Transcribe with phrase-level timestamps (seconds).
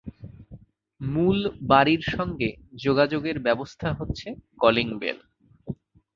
[1.01, 1.37] মূল
[1.63, 2.49] বাড়ির সঙ্গে
[2.75, 4.27] যোগাযোগের ব্যবস্থা হচ্ছে
[4.59, 5.17] কলিং বেল।